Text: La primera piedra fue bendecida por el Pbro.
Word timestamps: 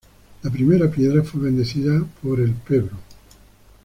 La 0.41 0.49
primera 0.49 0.89
piedra 0.89 1.23
fue 1.23 1.41
bendecida 1.41 2.01
por 2.23 2.39
el 2.39 2.55
Pbro. 2.55 2.97